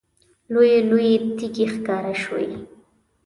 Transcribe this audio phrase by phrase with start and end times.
[0.53, 2.47] لویې لویې تیږې ښکاره شوې.